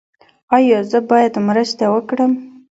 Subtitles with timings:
[0.55, 2.31] ایا زه باید مرسته وکړم؟